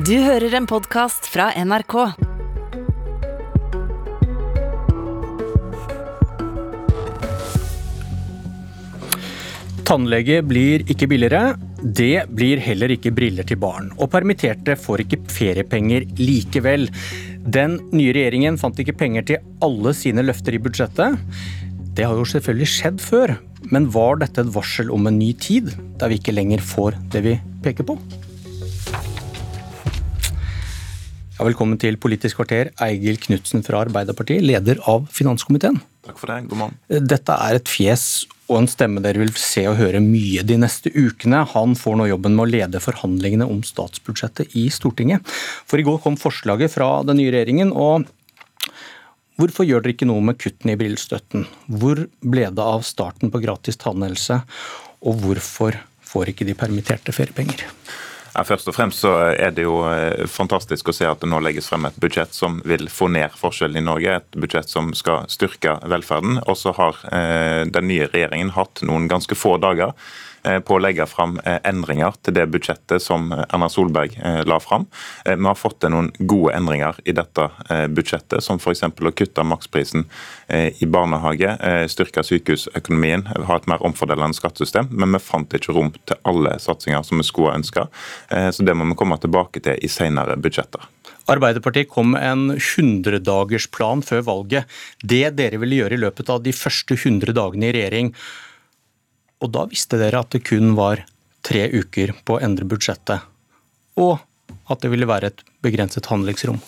Du 0.00 0.14
hører 0.16 0.54
en 0.56 0.64
podkast 0.64 1.26
fra 1.28 1.50
NRK. 1.60 1.94
Tannlege 9.84 10.38
blir 10.46 10.86
ikke 10.88 11.08
billigere. 11.10 11.58
Det 11.82 12.22
blir 12.32 12.62
heller 12.64 12.94
ikke 12.94 13.12
briller 13.12 13.44
til 13.44 13.60
barn. 13.60 13.90
Og 13.98 14.08
permitterte 14.14 14.78
får 14.80 15.04
ikke 15.04 15.20
feriepenger 15.34 16.08
likevel. 16.22 16.88
Den 17.44 17.76
nye 17.92 18.16
regjeringen 18.16 18.56
fant 18.62 18.80
ikke 18.80 18.96
penger 19.04 19.28
til 19.28 19.52
alle 19.66 19.92
sine 19.98 20.24
løfter 20.24 20.56
i 20.56 20.62
budsjettet. 20.64 21.20
Det 21.92 22.08
har 22.08 22.16
jo 22.16 22.24
selvfølgelig 22.24 22.72
skjedd 22.72 23.04
før, 23.04 23.36
men 23.68 23.92
var 23.92 24.22
dette 24.24 24.46
et 24.46 24.56
varsel 24.56 24.94
om 24.96 25.12
en 25.12 25.20
ny 25.20 25.34
tid, 25.36 25.74
der 26.00 26.08
vi 26.08 26.22
ikke 26.22 26.38
lenger 26.38 26.64
får 26.64 26.96
det 27.12 27.26
vi 27.26 27.36
peker 27.66 27.92
på? 27.92 28.00
Ja, 31.40 31.46
velkommen 31.48 31.78
til 31.80 31.96
Politisk 31.96 32.36
kvarter, 32.36 32.68
Eigil 32.84 33.16
Knutsen 33.16 33.62
fra 33.64 33.78
Arbeiderpartiet, 33.86 34.42
leder 34.44 34.76
av 34.92 35.06
finanskomiteen. 35.08 35.78
Takk 36.04 36.18
for 36.20 36.28
det, 36.28 36.34
god 36.50 36.58
morgen. 36.60 36.74
Dette 37.08 37.32
er 37.32 37.56
et 37.56 37.70
fjes 37.72 38.02
og 38.50 38.58
en 38.58 38.68
stemme 38.68 39.00
dere 39.00 39.22
vil 39.22 39.32
se 39.40 39.64
og 39.70 39.78
høre 39.78 40.02
mye 40.04 40.44
de 40.44 40.58
neste 40.60 40.92
ukene. 40.92 41.40
Han 41.54 41.72
får 41.80 41.96
nå 41.96 42.10
jobben 42.10 42.36
med 42.36 42.44
å 42.44 42.50
lede 42.50 42.82
forhandlingene 42.84 43.46
om 43.48 43.62
statsbudsjettet 43.64 44.52
i 44.60 44.66
Stortinget. 44.68 45.24
For 45.64 45.80
i 45.80 45.86
går 45.88 46.02
kom 46.04 46.20
forslaget 46.20 46.74
fra 46.74 46.90
den 47.08 47.22
nye 47.22 47.32
regjeringen. 47.32 47.72
og 47.72 48.04
Hvorfor 49.40 49.64
gjør 49.64 49.86
dere 49.86 49.96
ikke 49.96 50.10
noe 50.12 50.20
med 50.28 50.42
kuttene 50.44 50.76
i 50.76 50.82
brillestøtten? 50.84 51.48
Hvor 51.72 52.04
ble 52.20 52.50
det 52.52 52.68
av 52.76 52.84
starten 52.84 53.32
på 53.32 53.40
gratis 53.40 53.80
tannhelse, 53.80 54.42
og 55.00 55.24
hvorfor 55.24 55.80
får 56.04 56.34
ikke 56.34 56.52
de 56.52 56.60
permitterte 56.66 57.16
feriepenger? 57.16 57.64
Ja, 58.34 58.44
først 58.46 58.68
og 58.70 58.76
fremst 58.76 59.02
så 59.02 59.12
er 59.32 59.50
det 59.54 59.64
jo 59.64 59.80
eh, 59.88 60.26
fantastisk 60.30 60.92
å 60.92 60.94
se 60.94 61.08
at 61.08 61.22
det 61.22 61.30
nå 61.30 61.40
legges 61.42 61.66
frem 61.70 61.88
et 61.88 61.98
budsjett 62.02 62.34
som 62.36 62.60
vil 62.68 62.86
få 62.92 63.08
ned 63.10 63.34
forskjellene 63.38 63.82
i 63.82 63.88
Norge. 63.88 64.16
Et 64.20 64.38
budsjett 64.38 64.70
som 64.70 64.92
skal 64.94 65.26
styrke 65.32 65.76
velferden. 65.90 66.38
Og 66.46 66.58
så 66.60 66.74
har 66.78 67.00
eh, 67.10 67.62
den 67.66 67.90
nye 67.90 68.06
regjeringen 68.12 68.54
hatt 68.54 68.84
noen 68.86 69.10
ganske 69.10 69.34
få 69.38 69.56
dager 69.62 69.96
på 70.42 70.76
å 70.76 70.80
legge 70.80 71.06
fram 71.08 71.38
eh, 71.44 71.58
endringer 71.68 72.16
til 72.24 72.36
det 72.36 72.46
budsjettet 72.52 73.02
som 73.02 73.30
Erna 73.34 73.68
Solberg 73.72 74.16
eh, 74.18 74.40
la 74.48 74.60
fram. 74.62 74.86
Vi 75.24 75.46
har 75.46 75.58
fått 75.58 75.80
til 75.82 75.92
noen 75.94 76.10
gode 76.18 76.54
endringer 76.56 76.98
i 77.08 77.14
dette 77.16 77.46
budsjettet, 77.92 78.42
som 78.44 78.60
f.eks. 78.60 78.82
å 78.88 79.12
kutte 79.16 79.44
maksprisen 79.46 80.06
i 80.50 80.86
barnehage, 80.90 81.52
styrke 81.92 82.24
sykehusøkonomien, 82.26 83.26
ha 83.46 83.58
et 83.58 83.68
mer 83.70 83.82
omfordelende 83.86 84.36
skattesystem. 84.36 84.88
Men 84.90 85.14
vi 85.14 85.22
fant 85.22 85.54
ikke 85.56 85.74
rom 85.76 85.92
til 86.08 86.18
alle 86.26 86.56
satsinger 86.62 87.04
som 87.06 87.20
vi 87.20 87.26
skulle 87.28 87.54
ønske. 87.60 87.86
Så 88.28 88.66
det 88.66 88.74
må 88.76 88.88
vi 88.90 88.98
komme 88.98 89.18
tilbake 89.22 89.62
til 89.64 89.78
i 89.78 89.90
senere 89.92 90.38
budsjetter. 90.40 90.88
Arbeiderpartiet 91.30 91.90
kom 91.90 92.14
med 92.14 92.24
en 92.26 92.44
100-dagersplan 92.56 94.02
før 94.06 94.24
valget. 94.26 94.78
Det 95.02 95.28
dere 95.38 95.60
ville 95.62 95.82
gjøre 95.82 95.98
i 95.98 96.04
løpet 96.04 96.32
av 96.32 96.42
de 96.42 96.54
første 96.56 96.96
100 96.96 97.36
dagene 97.36 97.68
i 97.68 97.74
regjering, 97.76 98.14
og 99.40 99.52
da 99.54 99.66
visste 99.70 99.98
dere 100.00 100.22
at 100.22 100.34
det 100.34 100.42
kun 100.46 100.74
var 100.78 101.04
tre 101.46 101.66
uker 101.72 102.12
på 102.24 102.36
å 102.36 102.42
endre 102.44 102.68
budsjettet, 102.68 103.24
og 104.00 104.18
at 104.70 104.82
det 104.82 104.90
ville 104.92 105.08
være 105.08 105.30
et 105.32 105.42
begrenset 105.64 106.08
handlingsrom. 106.10 106.60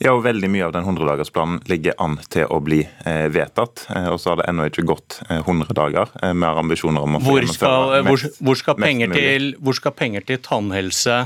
Ja, 0.00 0.14
og 0.14 0.22
Veldig 0.24 0.48
mye 0.48 0.64
av 0.64 0.72
den 0.72 0.86
100-dagersplanen 0.88 1.58
ligger 1.68 1.98
an 2.00 2.14
til 2.32 2.46
å 2.48 2.56
bli 2.64 2.78
eh, 2.80 3.26
vedtatt. 3.28 3.82
Eh, 3.92 4.06
og 4.08 4.16
så 4.22 4.32
har 4.32 4.40
det 4.40 4.46
ennå 4.48 4.70
ikke 4.70 4.86
gått 4.88 5.18
eh, 5.26 5.42
100 5.42 5.76
dager. 5.76 6.08
Eh, 6.22 6.32
vi 6.32 6.46
har 6.46 6.60
ambisjoner 6.62 7.04
om 7.04 7.18
å 7.18 7.20
få 7.20 7.34
hvor 7.34 7.48
skal, 7.52 7.92
mest, 8.06 8.08
hvor, 8.08 8.46
hvor, 8.48 8.60
skal 8.62 8.80
til, 9.12 9.50
hvor 9.60 9.76
skal 9.76 9.92
penger 9.98 10.24
til 10.24 10.40
tannhelse, 10.46 11.18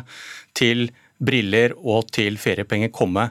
til 0.59 0.89
briller 1.23 1.77
og 1.79 2.11
til 2.11 2.41
feriepenger 2.43 2.91
komme 2.95 3.29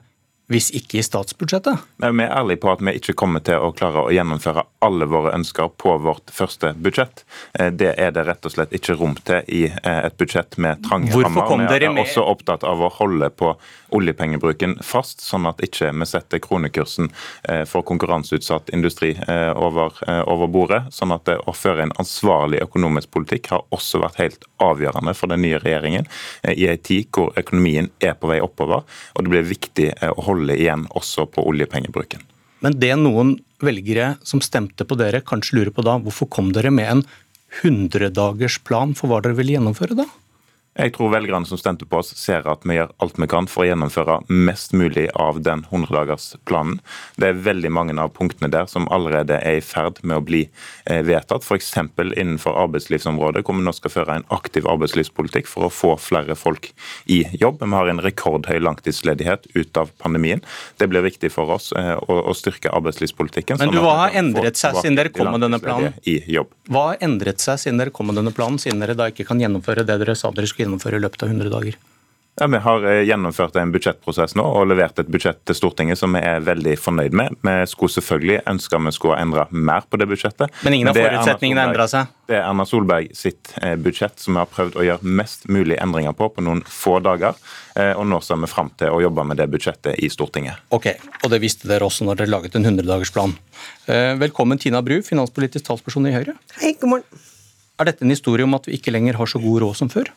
hvis 0.54 0.70
ikke 0.78 1.00
i 1.00 1.04
statsbudsjettet? 1.06 1.82
Nei, 2.04 2.12
vi 2.14 2.26
er 2.26 2.34
ærlige 2.38 2.62
på 2.64 2.72
at 2.74 2.82
vi 2.86 2.94
ikke 3.00 3.16
kommer 3.18 3.42
til 3.46 3.62
å 3.62 3.72
klare 3.76 4.06
å 4.06 4.14
gjennomføre 4.14 4.66
alle 4.86 5.08
våre 5.10 5.34
ønsker 5.38 5.72
på 5.82 5.96
vårt 6.04 6.34
første 6.34 6.74
budsjett. 6.78 7.24
Eh, 7.60 7.72
det 7.74 7.94
er 7.98 8.14
det 8.14 8.26
rett 8.28 8.46
og 8.46 8.54
slett 8.54 8.74
ikke 8.76 8.98
rom 9.00 9.16
til 9.26 9.42
i 9.48 9.64
eh, 9.72 10.00
et 10.08 10.18
budsjett 10.20 10.58
med 10.62 10.84
trange 10.86 11.14
rammer. 11.14 11.66
Vi 11.74 11.80
er 11.80 12.02
også 12.04 12.26
opptatt 12.28 12.66
av 12.68 12.84
å 12.84 12.92
holde 13.00 13.30
på 13.34 13.54
oljepengebruken 13.94 14.78
fast, 14.86 15.22
sånn 15.24 15.48
at 15.50 15.62
ikke 15.66 15.92
vi 15.94 16.10
setter 16.10 16.42
kronekursen 16.44 17.10
eh, 17.50 17.64
for 17.70 17.86
konkurranseutsatt 17.88 18.72
industri 18.74 19.14
over, 19.24 19.94
over 20.30 20.50
bordet. 20.52 20.82
Sånn 20.94 21.14
at 21.14 21.26
det 21.28 21.36
å 21.48 21.54
føre 21.56 21.86
en 21.86 21.94
ansvarlig 22.02 22.62
økonomisk 22.64 23.12
politikk 23.14 23.52
har 23.54 23.66
også 23.76 24.02
vært 24.04 24.20
helt 24.22 24.48
avgjørende 24.64 25.14
for 25.18 25.32
den 25.32 25.44
nye 25.46 25.60
regjeringen 25.62 26.08
i 26.50 26.68
en 26.72 26.82
tid 26.84 27.10
hvor 27.14 27.32
økonomien 27.40 27.90
er 28.04 28.16
på 28.18 28.30
vei 28.32 28.40
oppover. 28.44 28.84
og 29.14 29.24
det 29.24 29.34
blir 29.34 29.46
viktig 29.48 29.90
å 30.10 30.26
holde 30.26 30.43
holde 30.44 30.60
igjen 30.60 30.86
også 30.92 31.26
på 31.32 31.44
oljepengebruken. 31.48 32.22
Men 32.64 32.76
det 32.80 32.94
noen 33.00 33.38
velgere 33.64 34.18
som 34.28 34.42
stemte 34.44 34.86
på 34.88 34.96
dere, 35.00 35.24
kanskje 35.24 35.58
lurer 35.58 35.74
på 35.76 35.84
da, 35.84 35.98
hvorfor 36.00 36.30
kom 36.32 36.52
dere 36.56 36.72
med 36.72 36.90
en 36.92 37.04
100-dagersplan 37.64 38.96
for 38.98 39.12
hva 39.12 39.22
dere 39.24 39.38
ville 39.38 39.56
gjennomføre 39.56 39.98
da? 40.00 40.08
Jeg 40.74 40.96
tror 40.96 41.12
velgerne 41.14 41.46
som 41.46 41.60
stemte 41.62 41.86
på 41.86 42.00
oss, 42.02 42.16
ser 42.18 42.48
at 42.50 42.64
vi 42.66 42.80
gjør 42.80 42.90
alt 43.04 43.20
vi 43.22 43.28
kan 43.30 43.46
for 43.50 43.62
å 43.62 43.68
gjennomføre 43.68 44.16
mest 44.34 44.72
mulig 44.74 45.06
av 45.22 45.38
den 45.46 45.62
100-dagersplanen. 45.70 46.80
Det 47.22 47.30
er 47.30 47.44
veldig 47.46 47.70
mange 47.70 47.94
av 48.02 48.10
punktene 48.16 48.50
der 48.50 48.66
som 48.72 48.88
allerede 48.94 49.38
er 49.38 49.60
i 49.60 49.62
ferd 49.62 50.02
med 50.02 50.18
å 50.18 50.24
bli 50.26 50.42
eh, 50.90 51.04
vedtatt. 51.06 51.46
F.eks. 51.46 51.76
innenfor 51.78 52.58
arbeidslivsområdet, 52.64 53.44
hvor 53.46 53.60
vi 53.60 53.68
nå 53.68 53.74
skal 53.78 53.94
føre 53.94 54.16
en 54.18 54.26
aktiv 54.34 54.66
arbeidslivspolitikk 54.70 55.52
for 55.52 55.68
å 55.68 55.74
få 55.74 55.94
flere 56.02 56.34
folk 56.40 56.72
i 57.06 57.22
jobb. 57.38 57.62
Vi 57.62 57.70
har 57.78 57.94
en 57.94 58.02
rekordhøy 58.02 58.58
langtidsledighet 58.64 59.46
ut 59.54 59.78
av 59.78 59.94
pandemien. 60.02 60.42
Det 60.82 60.90
blir 60.90 61.06
viktig 61.06 61.30
for 61.36 61.54
oss 61.54 61.70
eh, 61.78 61.94
å, 62.02 62.34
styrke 62.34 62.74
arbeidslivspolitikken. 62.74 63.62
Men 63.62 63.76
du, 63.76 63.78
Hva 63.84 63.94
har 64.08 64.18
endret 64.24 64.58
seg 64.58 64.82
siden 64.82 64.98
dere 64.98 65.14
kom 65.14 65.30
med 65.30 65.46
denne 65.46 65.62
planen? 65.62 65.94
Hva 66.66 66.88
har 66.90 67.06
endret 67.06 67.46
seg 67.46 67.62
siden 67.62 67.78
dere 67.78 67.94
kom 67.94 68.10
med 68.10 68.18
denne 68.18 68.34
planen, 68.34 68.58
siden 68.58 68.82
dere 68.82 68.98
da 68.98 69.12
ikke 69.14 69.30
kan 69.30 69.38
gjennomføre 69.38 69.86
det 69.86 70.02
dere 70.02 70.18
sa 70.18 70.34
dere 70.34 70.50
skulle 70.50 70.63
gjennomføre 70.64 71.00
i 71.00 71.04
løpet 71.04 71.26
av 71.26 71.34
100 71.36 71.54
dager? 71.54 71.82
Ja, 72.36 72.48
Vi 72.48 72.58
har 72.58 72.86
eh, 72.92 73.04
gjennomført 73.06 73.56
en 73.62 73.72
budsjettprosess 73.72 74.34
nå 74.34 74.44
og 74.44 74.66
levert 74.72 74.98
et 74.98 75.10
budsjett 75.14 75.44
til 75.46 75.54
Stortinget 75.54 76.00
som 76.00 76.16
vi 76.18 76.22
er 76.26 76.42
veldig 76.42 76.74
fornøyd 76.82 77.14
med. 77.14 77.36
Vi 77.46 77.54
skulle 77.70 77.94
selvfølgelig 77.94 78.40
ønske 78.50 78.80
vi 78.88 78.94
skulle 78.96 79.20
endre 79.22 79.46
mer 79.52 79.86
på 79.86 80.00
det 80.02 80.08
budsjettet. 80.10 80.50
Men 80.66 80.74
ingen 80.80 80.90
av 80.90 80.98
forutsetningene 80.98 81.68
endra 81.70 81.86
seg? 81.92 82.10
Det 82.26 82.40
er 82.40 82.48
Erna 82.48 82.66
Solberg 82.66 83.14
sitt 83.18 83.54
eh, 83.62 83.76
budsjett 83.78 84.18
som 84.24 84.34
vi 84.34 84.42
har 84.42 84.50
prøvd 84.50 84.80
å 84.82 84.88
gjøre 84.88 85.14
mest 85.22 85.46
mulig 85.46 85.78
endringer 85.78 86.18
på 86.18 86.32
på 86.34 86.46
noen 86.48 86.66
få 86.66 86.98
dager. 87.06 87.38
Eh, 87.78 87.94
og 87.94 88.10
nå 88.10 88.18
ser 88.26 88.42
vi 88.42 88.50
fram 88.50 88.74
til 88.82 88.90
å 88.90 89.04
jobbe 89.06 89.30
med 89.30 89.38
det 89.38 89.52
budsjettet 89.54 90.02
i 90.02 90.10
Stortinget. 90.10 90.66
Ok, 90.74 90.90
Og 91.22 91.30
det 91.30 91.44
visste 91.44 91.70
dere 91.70 91.86
også 91.86 92.10
når 92.10 92.24
dere 92.24 92.34
laget 92.34 92.58
en 92.58 92.66
100-dagersplan. 92.66 93.38
Velkommen 94.18 94.58
Tina 94.58 94.82
Bru, 94.82 95.04
finanspolitisk 95.06 95.70
talsperson 95.70 96.10
i 96.10 96.16
Høyre. 96.16 96.34
Hei, 96.58 96.74
god 96.82 96.96
morgen. 96.98 97.26
Er 97.78 97.92
dette 97.92 98.06
en 98.06 98.14
historie 98.14 98.46
om 98.46 98.58
at 98.58 98.66
vi 98.66 98.80
ikke 98.80 98.94
lenger 98.94 99.22
har 99.22 99.30
så 99.30 99.42
god 99.44 99.68
råd 99.68 99.84
som 99.84 99.92
før? 99.92 100.10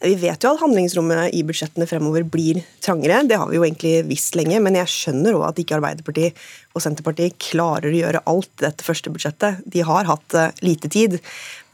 Vi 0.00 0.14
vet 0.14 0.44
jo 0.44 0.52
at 0.54 0.60
handlingsrommet 0.62 1.34
i 1.34 1.40
budsjettene 1.46 1.86
fremover 1.90 2.22
blir 2.22 2.60
trangere. 2.84 3.24
Det 3.26 3.38
har 3.40 3.48
vi 3.50 3.58
jo 3.58 3.64
egentlig 3.66 4.04
visst 4.06 4.38
lenge, 4.38 4.60
men 4.62 4.78
jeg 4.78 4.92
skjønner 4.92 5.34
òg 5.34 5.48
at 5.48 5.58
ikke 5.58 5.78
Arbeiderpartiet 5.80 6.38
og 6.78 6.84
Senterpartiet 6.84 7.34
klarer 7.42 7.90
å 7.90 7.98
gjøre 7.98 8.22
alt 8.30 8.50
dette 8.62 8.86
første 8.86 9.10
budsjettet. 9.10 9.64
De 9.66 9.82
har 9.82 10.06
hatt 10.06 10.36
uh, 10.38 10.50
lite 10.62 10.90
tid. 10.92 11.18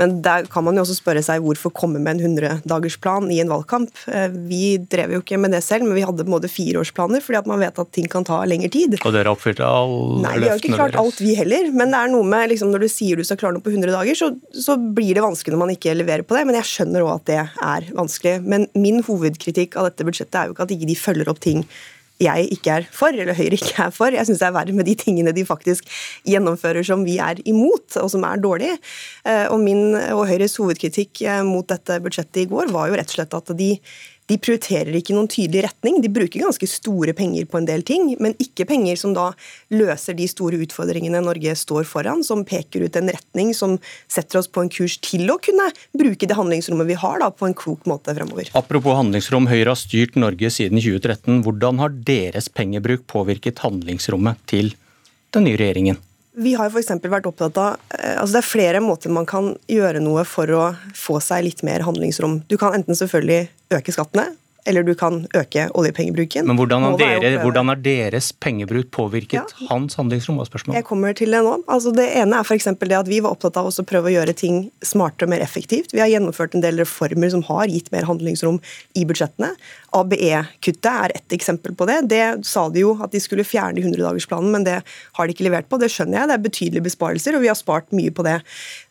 Men 0.01 0.17
der 0.25 0.49
kan 0.51 0.65
man 0.67 0.79
jo 0.79 0.83
også 0.83 0.97
spørre 0.97 1.23
seg 1.23 1.45
hvorfor 1.45 1.71
komme 1.77 2.01
med 2.03 2.17
en 2.17 2.39
100-dagersplan 2.39 3.29
i 3.35 3.43
en 3.43 3.53
valgkamp. 3.53 3.93
Uh, 4.09 4.33
vi 4.49 4.79
drev 4.79 5.13
jo 5.17 5.21
ikke 5.21 5.39
med 5.43 5.53
det 5.55 5.61
selv, 5.67 5.85
men 5.85 5.99
vi 5.99 6.07
hadde 6.07 6.25
på 6.25 6.31
en 6.31 6.37
måte 6.39 6.51
fireårsplaner 6.51 7.23
fordi 7.25 7.43
at 7.43 7.51
man 7.51 7.61
vet 7.61 7.83
at 7.83 7.93
ting 7.95 8.09
kan 8.11 8.25
ta 8.27 8.41
lengre 8.49 8.73
tid. 8.73 8.97
Og 9.03 9.15
dere 9.15 9.35
oppfylte 9.35 9.67
alle 9.67 10.01
løftene 10.15 10.25
Nei, 10.25 10.35
vi 10.41 10.51
har 10.51 10.63
ikke 10.63 10.79
klart 10.79 10.99
alt 11.03 11.21
vi 11.21 11.37
heller. 11.37 11.69
Men 11.75 11.93
det 11.93 12.01
er 12.01 12.15
noe 12.15 12.31
med 12.33 12.55
liksom, 12.55 12.73
når 12.73 12.87
du 12.87 12.91
sier 12.95 13.21
du 13.21 13.27
skal 13.29 13.41
klare 13.43 13.59
noe 13.59 13.67
på 13.67 13.75
100 13.75 13.93
dager, 13.93 14.19
så, 14.19 14.33
så 14.57 14.79
blir 14.81 15.13
det 15.19 15.27
vanskelig 15.27 15.53
når 15.53 15.65
man 15.67 15.75
ikke 15.77 15.99
leverer 15.99 16.25
på 16.25 16.39
det. 16.39 16.47
Men 16.49 16.63
jeg 16.63 16.71
skjønner 16.71 17.05
òg 17.05 17.17
at 17.19 17.29
det 17.29 17.41
er 17.45 17.93
vanskelig. 17.93 18.14
Men 18.23 18.69
min 18.79 19.03
hovedkritikk 19.07 19.77
av 19.81 19.91
dette 19.91 20.07
budsjettet 20.07 20.41
er 20.41 20.49
jo 20.49 20.57
ikke 20.57 20.67
at 20.69 20.75
ikke 20.77 20.91
de 20.91 20.99
følger 20.99 21.31
opp 21.33 21.43
ting 21.45 21.65
jeg 22.23 22.47
ikke 22.55 22.75
er 22.79 22.85
for, 22.95 23.11
eller 23.11 23.35
Høyre 23.35 23.57
ikke 23.59 23.89
er 23.89 23.93
for. 23.95 24.15
Jeg 24.15 24.29
syns 24.29 24.39
det 24.39 24.47
er 24.47 24.55
verre 24.55 24.75
med 24.77 24.87
de 24.87 24.95
tingene 24.99 25.35
de 25.35 25.43
faktisk 25.47 25.89
gjennomfører 26.29 26.87
som 26.87 27.03
vi 27.07 27.17
er 27.23 27.41
imot, 27.49 27.97
og 27.99 28.11
som 28.13 28.27
er 28.29 28.43
dårlige. 28.43 28.77
Eh, 29.27 29.47
og 29.51 29.59
min 29.63 29.97
og 30.15 30.27
Høyres 30.31 30.55
hovedkritikk 30.61 31.25
eh, 31.27 31.43
mot 31.47 31.67
dette 31.71 31.99
budsjettet 32.05 32.45
i 32.45 32.49
går 32.51 32.71
var 32.75 32.91
jo 32.91 33.01
rett 33.01 33.11
og 33.11 33.19
slett 33.19 33.35
at 33.41 33.55
de 33.59 33.71
de 34.31 34.39
prioriterer 34.41 34.95
ikke 34.97 35.15
noen 35.17 35.29
tydelig 35.29 35.67
retning. 35.67 35.99
De 36.01 36.11
bruker 36.13 36.45
ganske 36.45 36.69
store 36.71 37.13
penger 37.17 37.49
på 37.51 37.61
en 37.61 37.69
del 37.69 37.85
ting, 37.87 38.07
men 38.23 38.37
ikke 38.41 38.67
penger 38.69 38.97
som 39.01 39.13
da 39.17 39.31
løser 39.75 40.17
de 40.17 40.29
store 40.31 40.63
utfordringene 40.65 41.21
Norge 41.25 41.53
står 41.61 41.85
foran, 41.89 42.25
som 42.25 42.47
peker 42.49 42.87
ut 42.87 42.97
en 43.01 43.13
retning 43.13 43.53
som 43.57 43.77
setter 44.09 44.41
oss 44.41 44.49
på 44.49 44.65
en 44.65 44.73
kurs 44.73 44.97
til 45.05 45.29
å 45.33 45.39
kunne 45.43 45.69
bruke 45.93 46.29
det 46.29 46.39
handlingsrommet 46.39 46.89
vi 46.89 46.99
har, 47.01 47.21
da, 47.21 47.29
på 47.29 47.51
en 47.51 47.59
klok 47.59 47.85
måte 47.91 48.17
fremover. 48.17 48.49
Apropos 48.57 48.97
handlingsrom, 48.97 49.51
Høyre 49.51 49.75
har 49.75 49.81
styrt 49.81 50.17
Norge 50.21 50.53
siden 50.53 50.81
2013. 50.81 51.43
Hvordan 51.45 51.85
har 51.85 51.95
deres 52.09 52.49
pengebruk 52.49 53.05
påvirket 53.11 53.61
handlingsrommet 53.65 54.41
til 54.51 54.73
den 55.37 55.49
nye 55.49 55.61
regjeringen? 55.61 56.01
Vi 56.35 56.55
har 56.59 56.71
f.eks. 56.71 56.91
vært 57.07 57.29
opptatt 57.31 57.59
av 57.63 57.77
eh, 57.95 58.17
altså 58.19 58.35
Det 58.35 58.41
er 58.41 58.49
flere 58.49 58.81
måter 58.83 59.13
man 59.15 59.27
kan 59.29 59.53
gjøre 59.71 60.03
noe 60.03 60.25
for 60.27 60.51
å 60.51 60.65
få 60.99 61.21
seg 61.23 61.47
litt 61.47 61.63
mer 61.67 61.85
handlingsrom. 61.87 62.41
Du 62.51 62.57
kan 62.59 62.75
enten 62.75 62.99
selvfølgelig 62.99 63.47
øke 63.75 63.95
skattene, 63.95 64.33
eller 64.65 64.85
du 64.87 64.95
kan 64.97 65.25
øke 65.37 65.67
oljepengebruken. 65.77 66.47
Men 66.49 66.59
hvordan 66.59 66.97
dere, 67.01 67.37
hvordan 67.43 67.71
har 67.73 67.81
deres 67.85 68.31
pengebruk 68.33 68.91
påvirket 68.95 69.55
ja. 69.55 69.69
hans 69.71 69.99
handlingsrom? 69.99 70.41
Jeg 70.73 70.87
kommer 70.89 71.15
til 71.17 71.35
det 71.35 71.43
nå. 71.45 71.59
Altså 71.71 71.93
det 71.95 72.07
ene 72.17 72.41
er 72.41 72.47
f.eks. 72.47 72.71
det 72.81 72.97
at 72.97 73.11
vi 73.11 73.21
var 73.25 73.37
opptatt 73.37 73.59
av 73.61 73.69
å 73.69 73.87
prøve 73.87 74.11
å 74.11 74.15
gjøre 74.15 74.35
ting 74.37 74.63
smartere 74.85 75.29
og 75.29 75.35
mer 75.35 75.45
effektivt. 75.45 75.93
Vi 75.95 76.01
har 76.03 76.11
gjennomført 76.13 76.57
en 76.57 76.65
del 76.65 76.81
reformer 76.81 77.33
som 77.35 77.45
har 77.51 77.69
gitt 77.73 77.91
mer 77.95 78.09
handlingsrom 78.09 78.61
i 78.97 79.05
budsjettene. 79.09 79.53
ABE-kuttet 79.95 80.91
er 80.91 81.15
ett 81.19 81.37
eksempel 81.37 81.77
på 81.77 81.87
det. 81.91 82.01
Det 82.11 82.25
sa 82.49 82.67
de 82.73 82.83
jo 82.83 82.95
at 83.05 83.13
de 83.15 83.21
skulle 83.23 83.47
fjerne 83.47 83.81
i 83.81 83.85
100-dagersplanen, 83.85 84.51
men 84.55 84.67
det 84.67 84.81
har 84.85 85.29
de 85.29 85.37
ikke 85.37 85.47
levert 85.47 85.69
på. 85.71 85.79
Det 85.83 85.91
skjønner 85.93 86.23
jeg. 86.23 86.31
Det 86.31 86.39
er 86.39 86.47
betydelige 86.49 86.89
besparelser, 86.89 87.37
og 87.37 87.45
vi 87.45 87.53
har 87.53 87.59
spart 87.59 87.93
mye 87.95 88.15
på 88.15 88.25
det. 88.27 88.41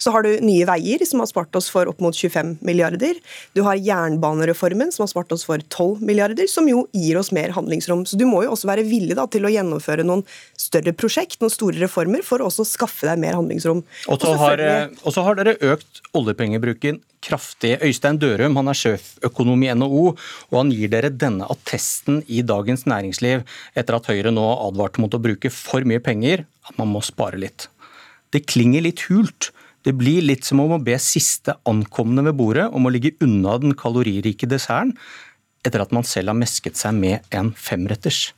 Så 0.01 0.13
har 0.13 0.25
du 0.25 0.31
Nye 0.43 0.67
Veier, 0.69 1.03
som 1.09 1.23
har 1.23 1.31
spart 1.31 1.55
oss 1.59 1.69
for 1.73 1.89
opp 1.91 2.03
mot 2.03 2.15
25 2.15 2.59
milliarder. 2.63 3.19
Du 3.57 3.63
har 3.67 3.81
jernbanereformen, 3.81 4.93
som 4.93 5.03
har 5.07 5.11
spart 5.11 5.35
oss 5.35 5.47
for 5.47 5.62
12 5.71 6.03
milliarder, 6.05 6.47
som 6.51 6.67
jo 6.69 6.85
gir 6.95 7.17
oss 7.19 7.31
mer 7.35 7.53
handlingsrom. 7.55 8.03
Så 8.09 8.19
du 8.19 8.25
må 8.29 8.43
jo 8.45 8.53
også 8.55 8.69
være 8.69 8.85
villig 8.87 9.17
da, 9.19 9.25
til 9.31 9.47
å 9.47 9.51
gjennomføre 9.53 10.05
noen 10.07 10.23
større 10.59 10.93
prosjekt, 10.97 11.39
noen 11.41 11.53
store 11.53 11.81
reformer, 11.83 12.23
for 12.25 12.43
å 12.43 12.49
også 12.51 12.65
skaffe 12.67 13.07
deg 13.09 13.21
mer 13.23 13.37
handlingsrom. 13.39 13.83
Og 14.11 14.21
så 14.21 14.35
har, 14.39 14.63
har, 14.63 15.39
dere 15.39 15.57
økt 15.73 16.03
oljepengebruken 16.17 17.01
kraftig. 17.23 17.77
Øystein 17.83 18.19
Dørum 18.21 18.57
han 18.59 18.71
er 18.71 18.77
sjeføkonom 18.77 19.65
i 19.65 19.71
NHO, 19.77 20.05
og 20.51 20.57
han 20.59 20.71
gir 20.75 20.91
dere 20.91 21.13
denne 21.13 21.47
attesten 21.51 22.21
i 22.27 22.43
Dagens 22.45 22.87
Næringsliv 22.89 23.45
etter 23.79 23.97
at 23.97 24.09
Høyre 24.11 24.33
nå 24.33 24.45
advarte 24.67 25.03
mot 25.03 25.13
å 25.15 25.21
bruke 25.23 25.51
for 25.53 25.87
mye 25.87 26.03
penger, 26.03 26.45
at 26.67 26.79
man 26.79 26.91
må 26.91 27.03
spare 27.05 27.39
litt. 27.39 27.69
Det 28.33 28.45
klinger 28.49 28.83
litt 28.85 29.05
hult. 29.09 29.51
Det 29.83 29.91
blir 29.99 30.23
litt 30.23 30.47
som 30.47 30.61
om 30.63 30.77
å 30.77 30.81
be 30.81 30.95
siste 31.01 31.57
ankomne 31.69 32.23
ved 32.23 32.37
bordet 32.39 32.69
om 32.71 32.87
å 32.87 32.91
ligge 32.93 33.17
unna 33.23 33.57
den 33.59 33.75
kaloririke 33.77 34.47
desserten, 34.49 34.95
etter 35.63 35.83
at 35.83 35.93
man 35.95 36.05
selv 36.07 36.33
har 36.33 36.37
mesket 36.37 36.79
seg 36.79 36.95
med 36.97 37.35
en 37.35 37.53
femretters. 37.57 38.31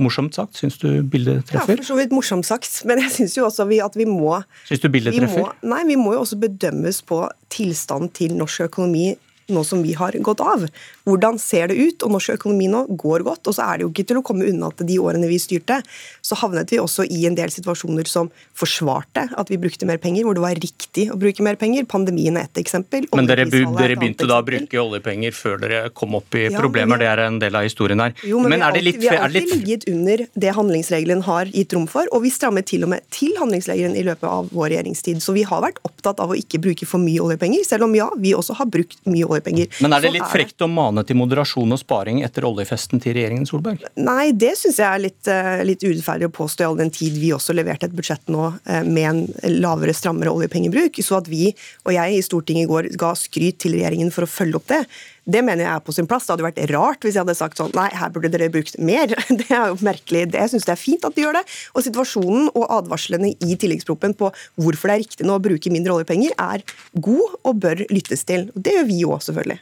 Morsomt 0.00 0.32
sagt, 0.32 0.56
syns 0.56 0.78
du 0.80 1.02
bildet 1.04 1.44
treffer? 1.50 1.74
Ja, 1.74 1.82
for 1.82 1.90
så 1.90 1.96
vidt 1.98 2.12
morsomt 2.16 2.48
sagt, 2.48 2.70
men 2.88 3.02
jeg 3.02 3.12
syns 3.18 3.36
jo 3.36 3.44
også 3.44 3.66
at 3.84 3.98
vi 3.98 4.06
må 4.08 4.38
Syns 4.68 4.80
du 4.80 4.88
bildet 4.88 5.18
treffer? 5.18 5.50
Må, 5.50 5.72
nei, 5.74 5.82
vi 5.90 5.98
må 6.00 6.14
jo 6.16 6.22
også 6.22 6.38
bedømmes 6.40 7.02
på 7.04 7.20
tilstanden 7.52 8.08
til 8.16 8.32
norsk 8.38 8.64
økonomi 8.70 9.10
nå 9.54 9.64
som 9.66 9.82
vi 9.84 9.94
har 9.98 10.16
gått 10.24 10.42
av. 10.44 10.66
Hvordan 11.08 11.38
ser 11.42 11.70
det 11.70 11.78
ut? 11.78 12.04
Og 12.06 12.14
norsk 12.16 12.36
økonomi 12.36 12.68
nå 12.70 12.84
går 13.00 13.24
godt. 13.26 13.50
Og 13.50 13.56
så 13.56 13.66
er 13.66 13.80
det 13.80 13.86
jo 13.86 13.92
ikke 13.92 14.06
til 14.10 14.20
å 14.20 14.24
komme 14.26 14.48
unna 14.48 14.70
at 14.70 14.82
de 14.86 14.98
årene 15.02 15.30
vi 15.30 15.38
styrte, 15.42 15.80
så 16.24 16.38
havnet 16.40 16.72
vi 16.72 16.80
også 16.82 17.06
i 17.10 17.24
en 17.28 17.36
del 17.38 17.52
situasjoner 17.52 18.08
som 18.10 18.30
forsvarte 18.58 19.26
at 19.40 19.50
vi 19.52 19.58
brukte 19.60 19.88
mer 19.88 20.00
penger, 20.02 20.26
hvor 20.26 20.36
det 20.36 20.44
var 20.44 20.60
riktig 20.60 21.08
å 21.12 21.18
bruke 21.20 21.44
mer 21.46 21.58
penger. 21.60 21.86
Pandemien 21.90 22.38
er 22.38 22.48
ett 22.48 22.60
eksempel. 22.62 23.06
Men 23.16 23.28
dere, 23.28 23.46
dere 23.50 23.98
begynte 23.98 24.28
da 24.30 24.40
å 24.40 24.46
bruke 24.46 24.82
oljepenger 24.82 25.34
før 25.36 25.60
dere 25.64 25.82
kom 25.96 26.16
opp 26.18 26.36
i 26.38 26.46
ja, 26.48 26.54
problemer, 26.58 27.00
det 27.00 27.10
er 27.10 27.24
en 27.26 27.40
del 27.42 27.56
av 27.58 27.66
historien 27.66 28.00
her. 28.02 28.14
Jo, 28.26 28.42
men, 28.42 28.56
men 28.56 28.66
er 28.66 28.76
det 28.76 28.84
litt, 28.86 29.00
vi 29.02 29.10
har 29.10 29.24
alltid 29.26 29.50
ligget 29.54 29.88
under 29.90 30.24
det 30.44 30.54
handlingsregelen 30.56 31.24
har 31.26 31.50
gitt 31.54 31.74
rom 31.76 31.86
for, 31.90 32.08
og 32.14 32.24
vi 32.24 32.32
strammet 32.34 32.68
til 32.70 32.86
og 32.86 32.92
med 32.94 33.06
til 33.14 33.34
handlingsregelen 33.40 33.96
i 33.98 34.04
løpet 34.06 34.28
av 34.28 34.50
vår 34.54 34.70
regjeringstid. 34.74 35.22
Så 35.24 35.34
vi 35.36 35.44
har 35.48 35.64
vært 35.64 35.80
opptatt 35.86 36.20
av 36.22 36.32
å 36.32 36.38
ikke 36.38 36.60
bruke 36.62 36.88
for 36.88 37.02
mye 37.02 37.22
oljepenger, 37.22 37.64
selv 37.66 37.88
om 37.88 37.96
ja, 37.96 38.08
vi 38.20 38.34
også 38.36 38.56
har 38.60 38.70
brukt 38.70 39.00
mye 39.08 39.26
oljepenger. 39.26 39.39
Men 39.80 39.94
er 39.96 40.04
det 40.04 40.12
litt 40.14 40.28
frekt 40.30 40.64
å 40.64 40.68
mane 40.70 41.04
til 41.06 41.18
moderasjon 41.20 41.74
og 41.74 41.80
sparing 41.80 42.22
etter 42.26 42.46
oljefesten 42.48 43.02
til 43.02 43.16
regjeringen 43.16 43.48
Solberg? 43.48 43.84
Nei, 44.00 44.30
det 44.32 44.54
syns 44.60 44.80
jeg 44.82 44.88
er 44.88 45.04
litt, 45.04 45.30
eh, 45.30 45.62
litt 45.66 45.84
urettferdig 45.84 46.28
å 46.30 46.34
påstå 46.40 46.64
i 46.64 46.68
all 46.68 46.80
den 46.80 46.92
tid 46.94 47.18
vi 47.20 47.32
også 47.36 47.56
leverte 47.56 47.88
et 47.88 47.96
budsjett 47.96 48.30
nå 48.32 48.50
eh, 48.64 48.82
med 48.86 49.08
en 49.10 49.22
lavere, 49.60 49.94
strammere 49.96 50.32
oljepengebruk. 50.34 51.00
Så 51.04 51.20
at 51.20 51.30
vi 51.30 51.50
og 51.86 51.94
jeg 51.96 52.18
i 52.18 52.24
Stortinget 52.24 52.68
i 52.68 52.70
går 52.70 52.90
ga 53.00 53.14
skryt 53.18 53.60
til 53.62 53.78
regjeringen 53.78 54.12
for 54.14 54.26
å 54.26 54.30
følge 54.30 54.60
opp 54.60 54.68
det, 54.70 54.84
det 55.24 55.42
mener 55.44 55.64
jeg 55.64 55.72
er 55.72 55.84
på 55.84 55.94
sin 55.94 56.08
plass. 56.10 56.26
Det 56.26 56.34
hadde 56.34 56.46
vært 56.46 56.60
rart 56.72 57.04
hvis 57.04 57.16
jeg 57.16 57.24
hadde 57.24 57.36
sagt 57.38 57.60
sånn 57.60 57.72
nei, 57.76 57.88
her 57.96 58.12
burde 58.14 58.30
dere 58.32 58.50
brukt 58.52 58.78
mer. 58.80 59.12
Det 59.40 59.48
er 59.48 59.72
jo 59.72 59.78
merkelig. 59.84 60.26
Jeg 60.34 60.52
syns 60.52 60.66
det 60.68 60.74
er 60.74 60.80
fint 60.80 61.04
at 61.06 61.16
de 61.16 61.24
gjør 61.24 61.40
det. 61.40 61.44
Og 61.74 61.84
situasjonen 61.86 62.50
og 62.52 62.66
advarslene 62.80 63.32
i 63.34 63.56
tilleggsproppen 63.60 64.16
på 64.18 64.30
hvorfor 64.60 64.90
det 64.90 64.96
er 64.96 65.02
riktig 65.04 65.26
nå 65.28 65.38
å 65.38 65.42
bruke 65.42 65.72
mindre 65.72 65.96
oljepenger, 65.96 66.34
er 66.40 66.64
god 66.94 67.36
og 67.44 67.60
bør 67.64 67.84
lyttes 67.92 68.24
til. 68.28 68.48
Det 68.54 68.76
gjør 68.78 68.88
vi 68.88 69.02
òg, 69.08 69.18
selvfølgelig. 69.26 69.60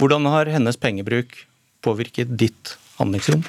Hvordan 0.00 0.28
har 0.32 0.50
hennes 0.52 0.78
pengebruk 0.80 1.38
påvirket 1.86 2.34
ditt 2.38 2.76
handlingsrom? 3.00 3.44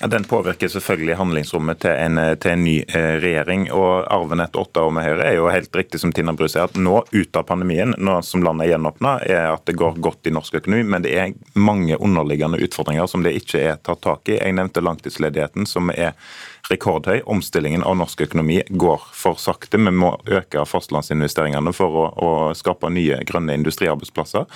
Ja, 0.00 0.06
Den 0.06 0.24
påvirker 0.24 0.68
selvfølgelig 0.68 1.16
handlingsrommet 1.18 1.80
til 1.82 1.90
en, 1.90 2.20
til 2.38 2.52
en, 2.52 2.60
ny 2.64 2.76
eh, 2.86 3.16
regjering. 3.18 3.64
og 3.74 4.06
Arven 4.14 4.38
etter 4.44 4.62
åtte 4.62 4.84
år 4.86 4.92
med 4.94 5.02
Høyre 5.02 5.24
er 5.26 5.34
jo 5.34 5.48
helt 5.50 5.74
riktig 5.74 5.98
som 5.98 6.12
Tina 6.14 6.32
Bru 6.38 6.46
sier, 6.46 6.68
at 6.68 6.78
nå 6.78 7.00
ut 7.10 7.38
av 7.40 7.46
pandemien, 7.48 7.96
nå 7.98 8.20
som 8.22 8.46
landet 8.46 8.68
er 8.68 8.76
gjenåpna, 8.76 9.16
er 9.26 9.48
at 9.56 9.64
det 9.66 9.74
går 9.80 9.98
godt 9.98 10.30
i 10.30 10.34
norsk 10.36 10.60
økonomi. 10.60 10.84
Men 10.94 11.02
det 11.02 11.16
er 11.18 11.34
mange 11.58 11.98
underliggende 11.98 12.62
utfordringer 12.62 13.10
som 13.10 13.26
det 13.26 13.34
ikke 13.40 13.64
er 13.72 13.82
tatt 13.82 14.04
tak 14.06 14.30
i. 14.30 14.38
Jeg 14.38 14.54
nevnte 14.54 14.84
langtidsledigheten, 14.86 15.66
som 15.66 15.90
er 15.90 16.14
rekordhøy. 16.70 17.22
Omstillingen 17.26 17.82
av 17.82 17.96
norsk 17.98 18.20
økonomi 18.26 18.60
går 18.68 19.02
for 19.16 19.40
sakte. 19.40 19.80
Vi 19.80 19.92
må 19.94 20.12
øke 20.26 20.64
fastlandsinvesteringene 20.68 21.72
for 21.76 21.96
å, 21.96 22.04
å 22.12 22.30
skape 22.58 22.90
nye 22.92 23.20
grønne 23.28 23.56
industriarbeidsplasser. 23.58 24.46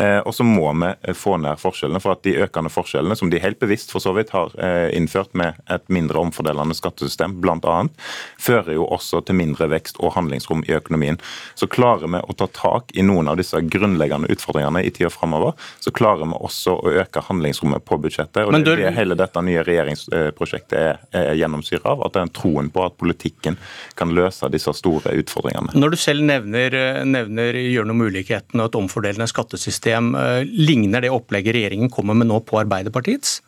Eh, 0.00 0.18
og 0.24 0.34
så 0.34 0.46
må 0.46 0.72
vi 0.82 1.14
få 1.16 1.36
ned 1.42 1.60
forskjellene. 1.62 2.02
For 2.02 2.16
at 2.16 2.24
de 2.26 2.36
økende 2.44 2.72
forskjellene, 2.72 3.16
som 3.18 3.30
de 3.32 3.42
helt 3.42 3.60
bevisst 3.62 3.94
for 3.94 4.02
så 4.02 4.14
vidt 4.16 4.34
har 4.34 4.54
eh, 4.58 4.88
innført 4.96 5.34
med 5.38 5.58
et 5.70 5.86
mindre 5.92 6.20
omfordelende 6.22 6.76
skattesystem 6.76 7.38
bl.a., 7.42 7.78
fører 8.40 8.74
jo 8.74 8.86
også 8.90 9.22
til 9.26 9.38
mindre 9.38 9.70
vekst 9.70 10.00
og 10.00 10.14
handlingsrom 10.16 10.64
i 10.68 10.74
økonomien. 10.76 11.20
Så 11.58 11.68
klarer 11.70 12.10
vi 12.10 12.20
å 12.20 12.36
ta 12.36 12.48
tak 12.54 12.94
i 12.94 13.04
noen 13.06 13.30
av 13.30 13.38
disse 13.40 13.60
grunnleggende 13.60 14.30
utfordringene 14.32 14.82
i 14.84 14.92
tida 14.94 15.10
framover, 15.12 15.54
så 15.80 15.92
klarer 15.94 16.26
vi 16.26 16.38
også 16.40 16.76
å 16.80 16.94
øke 17.02 17.22
handlingsrommet 17.28 17.84
på 17.86 17.98
budsjettet. 18.00 18.44
og 18.44 18.54
det 18.54 18.74
er 18.74 18.84
det 18.84 18.94
hele 18.96 19.16
dette 19.18 19.42
nye 19.44 19.62
regjeringsprosjektet 19.66 20.78
er, 20.80 21.00
er 21.16 21.32
gjennom 21.38 21.59
gjennomsyra 21.60 21.94
av. 21.94 22.04
At 22.06 22.14
det 22.14 22.22
er 22.22 22.28
en 22.28 22.34
troen 22.40 22.70
på 22.72 22.84
at 22.84 22.96
politikken 23.00 23.58
kan 23.98 24.14
løse 24.16 24.50
disse 24.52 24.72
store 24.76 25.14
utfordringene. 25.20 25.74
Når 25.78 25.94
du 25.94 26.00
selv 26.00 26.24
nevner, 26.24 27.04
nevner 27.04 27.54
gjør 27.60 27.88
noe 27.88 28.00
med 28.00 28.14
ulikhetene 28.14 28.64
og 28.64 28.72
et 28.72 28.80
omfordelende 28.80 29.28
skattesystem, 29.30 30.14
eh, 30.16 30.42
ligner 30.44 31.00
det 31.00 31.10
opplegget 31.10 31.54
regjeringen 31.54 31.90
kommer 31.90 32.14
med 32.14 32.30
nå 32.30 32.40
på 32.40 32.60
Arbeiderpartiets? 32.60 33.40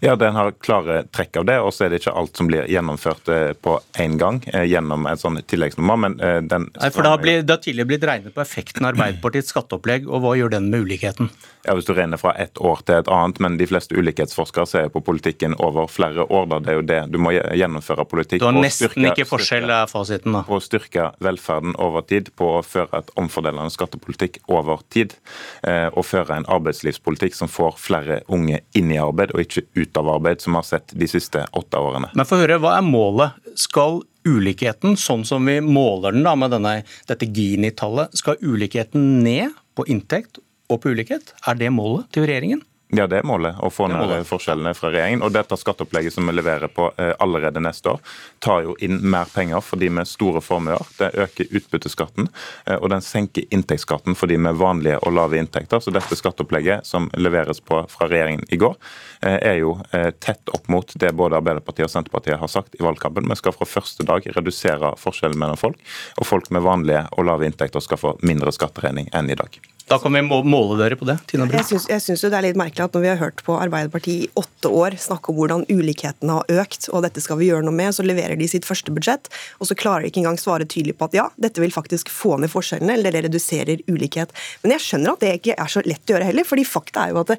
Ja, 0.00 0.16
Den 0.16 0.34
har 0.34 0.52
klare 0.64 1.02
trekk 1.14 1.36
av 1.40 1.46
det, 1.48 1.58
og 1.60 1.72
så 1.74 1.86
er 1.86 1.92
det 1.92 2.00
ikke 2.02 2.14
alt 2.20 2.38
som 2.38 2.48
blir 2.50 2.66
gjennomført 2.70 3.28
eh, 3.32 3.52
på 3.52 3.78
én 4.00 4.18
gang 4.20 4.40
eh, 4.52 4.64
gjennom 4.70 5.06
en 5.10 5.20
sånn 5.20 5.40
tilleggsnummer. 5.46 6.00
men 6.06 6.16
den... 6.48 6.68
Nei, 6.78 6.90
for 6.94 7.06
har, 7.06 7.22
det 7.22 7.50
har 7.50 7.62
tidligere 7.62 7.92
blitt 7.92 8.08
regnet 8.08 8.34
på 8.34 8.42
effekten 8.42 8.86
av 8.86 8.94
Arbeiderpartiets 8.94 9.52
skatteopplegg, 9.54 10.08
og 10.08 10.24
hva 10.24 10.34
gjør 10.38 10.56
den 10.58 10.70
med 10.72 10.86
ulikheten? 10.88 11.30
ja, 11.68 11.74
hvis 11.76 11.84
du 11.84 11.92
regner 11.94 12.16
fra 12.16 12.32
ett 12.40 12.58
år 12.58 12.80
til 12.86 12.96
et 12.96 13.08
annet, 13.12 13.40
men 13.44 13.56
de 13.60 13.66
fleste 13.68 13.96
ulikhetsforskere 13.96 14.66
ser 14.68 14.88
på 14.92 15.02
politikken 15.04 15.56
over 15.60 15.88
flere 15.90 16.24
år. 16.24 16.46
da, 16.46 16.58
Det 16.64 16.70
er 16.72 16.78
jo 16.78 16.84
det 16.88 17.00
du 17.12 17.18
må 17.18 17.32
gjennomføre 17.34 18.06
politikk 18.08 18.40
Du 18.40 18.46
har 18.48 18.56
nesten 18.56 18.88
styrke, 18.88 19.12
ikke 19.12 19.28
forskjell, 19.28 19.68
er 19.70 19.90
fasiten 19.90 20.36
da. 20.36 20.44
På 20.48 20.58
å 20.58 20.64
styrke 20.64 21.10
velferden 21.20 21.76
over 21.76 22.06
tid, 22.08 22.30
på 22.36 22.58
å 22.58 22.62
føre 22.64 23.02
et 23.02 23.10
omfordelende 23.20 23.70
skattepolitikk 23.74 24.40
over 24.46 24.80
tid. 24.88 25.14
Eh, 25.62 25.88
og 25.92 26.06
føre 26.06 26.38
en 26.38 26.48
arbeidslivspolitikk 26.48 27.36
som 27.36 27.52
får 27.52 27.76
flere 27.78 28.20
unge 28.28 28.62
inn 28.78 28.92
i 28.92 29.00
arbeid, 29.02 29.34
og 29.34 29.44
ikke 29.44 29.57
ut 29.74 29.96
av 30.00 30.08
arbeid, 30.14 30.40
som 30.40 30.54
vi 30.54 30.60
har 30.60 30.68
sett 30.68 30.92
de 30.92 31.08
siste 31.10 31.44
åtte 31.52 31.80
årene. 31.80 32.10
Men 32.14 32.28
få 32.28 32.40
høre, 32.40 32.60
hva 32.62 32.76
er 32.78 32.86
målet? 32.86 33.38
Skal 33.58 34.02
ulikheten, 34.28 34.96
sånn 35.00 35.24
som 35.26 35.46
vi 35.48 35.58
måler 35.64 36.14
den 36.16 36.26
da 36.26 36.34
med 36.38 36.52
denne, 36.52 36.74
dette 37.08 37.28
Gini-tallet, 37.28 38.14
skal 38.18 38.40
ulikheten 38.44 39.22
ned 39.24 39.56
på 39.78 39.86
inntekt 39.88 40.42
og 40.68 40.82
på 40.82 40.92
ulikhet? 40.92 41.32
Er 41.48 41.58
det 41.60 41.72
målet 41.72 42.10
til 42.12 42.28
regjeringen? 42.28 42.64
Ja, 42.90 43.04
det 43.06 43.18
er 43.20 43.26
målet. 43.28 43.58
Å 43.60 43.68
få 43.68 43.84
ned 43.92 44.24
forskjellene 44.24 44.70
fra 44.72 44.88
regjeringen. 44.88 45.20
Og 45.26 45.34
dette 45.34 45.56
skatteopplegget 45.60 46.14
som 46.14 46.24
vi 46.24 46.32
leverer 46.32 46.70
på 46.72 46.86
eh, 46.96 47.12
allerede 47.20 47.60
neste 47.60 47.92
år, 47.92 48.00
tar 48.40 48.64
jo 48.64 48.76
inn 48.80 48.96
mer 49.12 49.28
penger 49.28 49.60
for 49.60 49.80
de 49.80 49.90
med 49.92 50.08
store 50.08 50.40
formuer. 50.40 50.80
Det 50.96 51.10
øker 51.20 51.52
utbytteskatten, 51.60 52.30
eh, 52.64 52.78
og 52.78 52.88
den 52.94 53.04
senker 53.04 53.44
inntektsskatten 53.52 54.16
for 54.16 54.32
de 54.32 54.40
med 54.40 54.56
vanlige 54.56 54.96
og 55.02 55.12
lave 55.18 55.36
inntekter. 55.36 55.84
Så 55.84 55.92
dette 55.92 56.16
skatteopplegget 56.16 56.88
som 56.88 57.10
leveres 57.12 57.60
på 57.60 57.82
fra 57.92 58.08
regjeringen 58.08 58.48
i 58.48 58.60
går, 58.60 58.76
eh, 59.20 59.36
er 59.36 59.60
jo 59.60 59.76
tett 60.20 60.48
opp 60.54 60.68
mot 60.72 60.92
det 61.00 61.10
både 61.16 61.36
Arbeiderpartiet 61.36 61.88
og 61.88 61.92
Senterpartiet 61.92 62.40
har 62.40 62.48
sagt 62.48 62.76
i 62.78 62.84
valgkampen. 62.84 63.28
Vi 63.28 63.36
skal 63.36 63.52
fra 63.52 63.68
første 63.68 64.06
dag 64.06 64.24
redusere 64.36 64.94
forskjellen 64.96 65.38
mellom 65.38 65.60
folk, 65.60 65.80
og 66.16 66.26
folk 66.26 66.50
med 66.50 66.64
vanlige 66.64 67.04
og 67.12 67.26
lave 67.28 67.48
inntekter 67.48 67.84
skal 67.84 68.00
få 68.00 68.14
mindre 68.22 68.54
skatteregning 68.54 69.10
enn 69.12 69.28
i 69.30 69.36
dag. 69.36 69.60
Da 69.88 69.96
kan 69.98 70.12
vi 70.12 70.20
måle 70.22 70.76
dere 70.76 70.96
på 71.00 71.06
det. 71.08 71.16
Tina 71.30 71.46
Bru. 71.48 71.56
Jeg 71.56 72.02
syns 72.04 72.20
det 72.20 72.36
er 72.36 72.44
litt 72.44 72.58
merkelig 72.60 72.77
at 72.84 72.94
når 72.94 73.04
vi 73.04 73.10
har 73.10 73.20
hørt 73.20 73.42
på 73.46 73.56
Arbeiderpartiet 73.58 74.26
i 74.26 74.30
åtte 74.38 74.70
år 74.70 74.96
snakke 75.00 75.32
om 75.32 75.38
hvordan 75.38 75.64
ulikhetene 75.70 76.38
har 76.38 76.62
økt, 76.62 76.88
og 76.92 77.04
dette 77.06 77.22
skal 77.24 77.40
vi 77.40 77.50
gjøre 77.50 77.66
noe 77.66 77.76
med, 77.76 77.94
så 77.96 78.06
leverer 78.06 78.38
de 78.38 78.48
sitt 78.50 78.68
første 78.68 78.94
budsjett, 78.94 79.30
og 79.58 79.70
så 79.70 79.76
klarer 79.78 80.04
de 80.04 80.12
ikke 80.12 80.22
engang 80.22 80.40
svare 80.40 80.68
tydelig 80.68 80.96
på 80.98 81.08
at 81.08 81.18
ja, 81.18 81.28
dette 81.40 81.62
vil 81.62 81.74
faktisk 81.74 82.12
få 82.12 82.36
ned 82.42 82.52
forskjellene, 82.52 82.98
eller 82.98 83.14
det 83.14 83.26
reduserer 83.28 83.84
ulikhet. 83.90 84.34
Men 84.62 84.76
jeg 84.76 84.86
skjønner 84.86 85.14
at 85.14 85.24
det 85.24 85.36
ikke 85.40 85.58
er 85.58 85.72
så 85.72 85.84
lett 85.86 86.04
å 86.06 86.16
gjøre 86.16 86.30
heller, 86.30 86.48
fordi 86.48 86.66
fakta 86.68 87.06
er 87.06 87.14
jo 87.16 87.24
at 87.24 87.36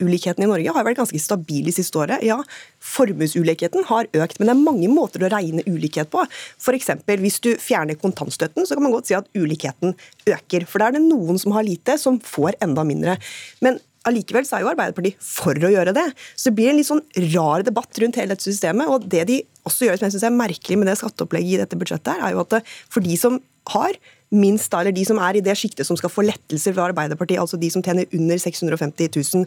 inntektsulikhetene 0.00 0.46
i 0.46 0.50
Norge 0.50 0.72
har 0.74 0.84
vært 0.84 1.00
ganske 1.00 1.20
stabil 1.20 1.64
de 1.66 1.72
siste 1.74 1.98
året. 1.98 2.22
Ja, 2.24 2.40
formuesulikheten 2.80 3.84
har 3.88 4.08
økt, 4.12 4.38
men 4.38 4.48
det 4.48 4.54
er 4.54 4.64
mange 4.64 4.88
måter 4.88 5.22
å 5.22 5.30
regne 5.30 5.62
ulikhet 5.66 6.10
på. 6.10 6.24
F.eks. 6.58 6.90
hvis 7.06 7.40
du 7.40 7.56
fjerner 7.58 7.98
kontantstøtten, 7.98 8.66
så 8.66 8.74
kan 8.74 8.84
man 8.84 8.92
godt 8.92 9.10
si 9.10 9.14
at 9.14 9.28
ulikheten 9.34 9.94
øker. 10.26 10.66
For 10.66 10.80
da 10.80 10.88
er 10.88 10.98
det 10.98 11.06
noen 11.06 11.38
som 11.38 11.52
har 11.52 11.64
lite, 11.64 11.98
som 11.98 12.20
får 12.20 12.58
enda 12.62 12.84
mindre. 12.84 13.18
Men 13.60 13.80
allikevel 14.08 14.46
så 14.48 14.56
er 14.56 14.64
jo 14.64 14.70
Arbeiderpartiet 14.72 15.20
for 15.20 15.54
å 15.54 15.72
gjøre 15.72 15.94
det. 15.96 16.06
Så 16.34 16.48
det 16.48 16.56
blir 16.56 16.72
en 16.72 16.80
litt 16.80 16.88
sånn 16.88 17.04
rar 17.34 17.66
debatt 17.66 18.00
rundt 18.00 18.16
hele 18.16 18.34
dette 18.34 18.48
systemet. 18.48 18.88
og 18.88 19.04
det 19.04 19.26
de 19.28 19.42
også 19.68 19.86
gjør 19.86 20.00
som 20.00 20.08
jeg 20.08 20.16
synes 20.16 20.28
er 20.30 20.38
merkelig 20.38 20.78
med 20.80 20.88
det 20.88 20.96
skatteopplegget 20.96 21.58
i 21.58 21.60
dette 21.60 21.76
budsjettet, 21.76 22.14
her, 22.14 22.30
er 22.30 22.32
jo 22.32 22.46
at 22.46 22.62
for 22.88 23.04
de 23.04 23.16
som 23.20 23.36
har 23.68 23.92
minst, 24.30 24.72
eller 24.74 24.94
de 24.94 25.04
som 25.06 25.18
er 25.22 25.38
i 25.38 25.42
det 25.44 25.56
sjiktet 25.58 25.86
som 25.86 25.98
skal 25.98 26.12
få 26.12 26.22
lettelser 26.22 26.74
fra 26.76 26.86
Arbeiderpartiet, 26.90 27.40
altså 27.42 27.58
de 27.60 27.70
som 27.72 27.82
tjener 27.82 28.06
under 28.14 28.38
650 28.38 29.10
000, 29.16 29.46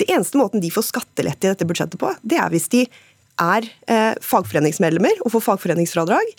det 0.00 0.08
eneste 0.12 0.38
måten 0.40 0.62
de 0.62 0.70
får 0.72 0.88
skattelette 0.90 1.46
i 1.46 1.52
dette 1.52 1.68
budsjettet 1.68 2.00
på, 2.00 2.12
det 2.22 2.40
er 2.40 2.52
hvis 2.52 2.68
de 2.72 2.86
er 3.42 3.66
eh, 3.92 4.14
fagforeningsmedlemmer 4.24 5.22
og 5.24 5.34
får 5.34 5.44
fagforeningsfradrag, 5.50 6.32